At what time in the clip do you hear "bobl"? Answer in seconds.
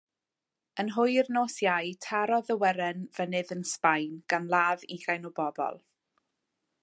5.41-5.81